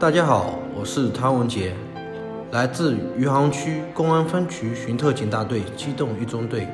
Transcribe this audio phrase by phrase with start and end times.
[0.00, 1.74] 大家好，我是汤文杰，
[2.52, 6.68] 来自余杭区公安分局巡特警大队机动一中队。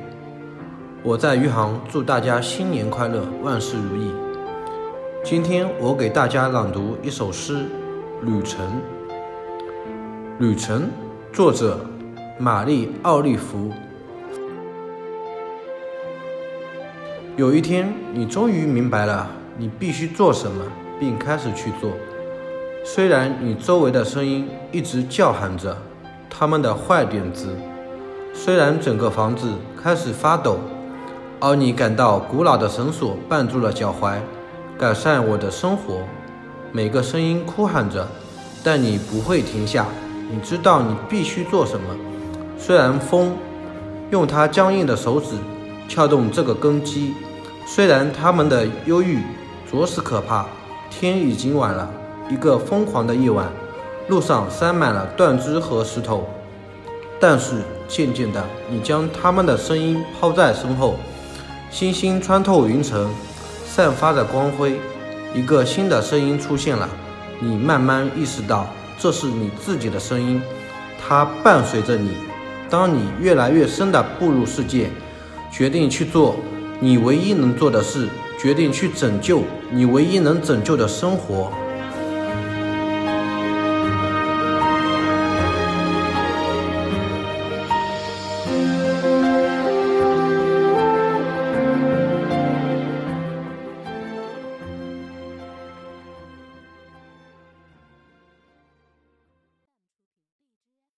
[1.02, 4.12] 我在余杭，祝大家新年快乐，万事如意。
[5.24, 7.54] 今天我给大家朗读一首诗
[8.20, 8.62] 《旅程》。
[10.38, 10.90] 旅程，
[11.32, 11.80] 作者
[12.38, 13.72] 玛丽奥利弗。
[17.38, 20.62] 有一天，你终于明白了你必须做什么，
[21.00, 21.90] 并开始去做。
[22.86, 25.74] 虽然你周围的声音一直叫喊着
[26.28, 27.48] 他们的坏点子，
[28.34, 29.48] 虽然整个房子
[29.82, 30.58] 开始发抖，
[31.40, 34.18] 而你感到古老的绳索绊住了脚踝，
[34.78, 36.00] 改善我的生活。
[36.72, 38.06] 每个声音哭喊着，
[38.62, 39.86] 但你不会停下。
[40.30, 41.86] 你知道你必须做什么。
[42.58, 43.34] 虽然风
[44.10, 45.36] 用它僵硬的手指。
[45.86, 47.12] 撬动这个根基，
[47.66, 49.18] 虽然他们的忧郁
[49.70, 50.46] 着实可怕。
[50.90, 51.90] 天已经晚了，
[52.30, 53.46] 一个疯狂的夜晚，
[54.08, 56.28] 路上塞满了断枝和石头。
[57.20, 60.96] 但是渐渐的，你将他们的声音抛在身后。
[61.70, 63.10] 星星穿透云层，
[63.66, 64.78] 散发着光辉。
[65.34, 66.88] 一个新的声音出现了，
[67.40, 68.66] 你慢慢意识到
[68.98, 70.40] 这是你自己的声音，
[71.00, 72.12] 它伴随着你。
[72.70, 74.90] 当你越来越深的步入世界。
[75.52, 76.34] 决定去做
[76.80, 81.52] 你唯一能做的事，决定去拯救你唯一能拯救的生活。